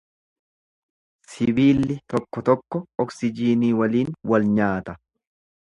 Sibiilli 1.33 1.99
tokko 2.15 2.45
tokko 2.49 2.83
oksijiinii 3.05 3.71
waliin 3.83 4.15
walnyaata. 4.35 4.99